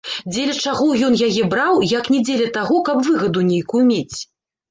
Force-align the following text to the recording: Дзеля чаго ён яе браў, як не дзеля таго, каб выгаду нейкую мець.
Дзеля 0.33 0.53
чаго 0.69 0.85
ён 1.07 1.17
яе 1.27 1.43
браў, 1.51 1.75
як 1.91 2.09
не 2.15 2.21
дзеля 2.27 2.47
таго, 2.57 2.79
каб 2.87 2.97
выгаду 3.09 3.43
нейкую 3.51 3.83
мець. 3.93 4.17